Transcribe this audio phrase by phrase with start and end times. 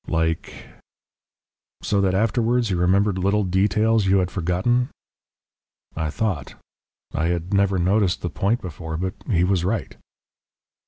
[0.07, 0.65] "Like?"
[1.83, 4.89] "So that afterwards you remembered little details you had forgotten."
[5.95, 6.55] I thought.
[7.13, 9.95] I had never noticed the point before, but he was right.